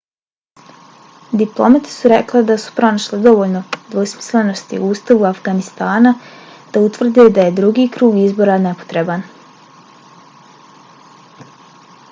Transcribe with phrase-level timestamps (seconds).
[1.39, 6.13] diplomate su rekle da su pronašle dovoljno dvosmislenosti u ustavu afganistana
[6.77, 9.27] da utvrde da je drugi krug izbora nepotreban